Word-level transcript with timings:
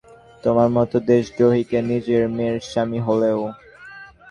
তোমার 0.43 0.69
মতো 0.77 0.95
দেশদ্রোহী 1.09 1.63
কে, 1.63 1.79
নিজের 1.91 2.23
মেয়ের 2.35 2.57
স্বামী 2.69 2.99
হলেও। 3.07 3.39